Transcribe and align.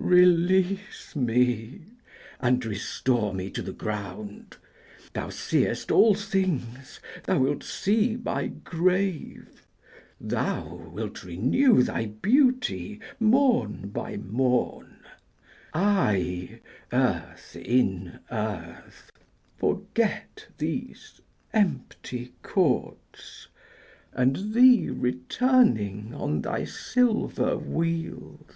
Release 0.00 1.14
me, 1.14 1.82
and 2.40 2.64
restore 2.64 3.34
me 3.34 3.50
to 3.50 3.60
the 3.60 3.74
ground; 3.74 4.56
Thou 5.12 5.28
seest 5.28 5.90
all 5.92 6.14
things, 6.14 6.98
thou 7.24 7.40
wilt 7.40 7.62
see 7.62 8.16
my 8.16 8.46
grave: 8.46 9.66
Thou 10.18 10.76
wilt 10.94 11.24
renew 11.24 11.82
thy 11.82 12.06
beauty 12.06 13.00
morn 13.20 13.88
by 13.90 14.16
morn; 14.16 15.00
I 15.74 16.60
earth 16.90 17.54
in 17.56 18.20
earth 18.30 19.10
forget 19.58 20.46
these 20.56 21.20
empty 21.52 22.32
courts, 22.42 23.48
And 24.14 24.54
thee 24.54 24.88
returning 24.88 26.14
on 26.14 26.40
thy 26.40 26.64
silver 26.64 27.58
wheels. 27.58 28.54